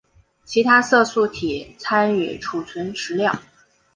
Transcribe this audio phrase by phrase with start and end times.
[0.45, 3.39] 其他色素体参与储存食料。